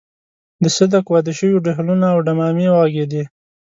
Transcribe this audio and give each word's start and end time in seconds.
د 0.63 0.65
صدک 0.77 1.05
واده 1.09 1.33
شو 1.37 1.63
ډهلونه 1.65 2.05
او 2.13 2.19
ډمامې 2.27 2.67
وغږېدې. 2.71 3.23